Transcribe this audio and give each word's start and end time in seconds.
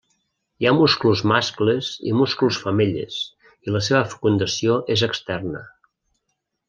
Hi 0.61 0.67
ha 0.67 0.71
musclos 0.77 1.19
mascles 1.31 1.89
i 2.11 2.13
musclos 2.21 2.59
femelles 2.63 3.19
i 3.69 3.75
la 3.75 3.83
seva 3.89 4.01
fecundació 4.15 4.79
és 4.97 5.05
externa. 5.11 5.63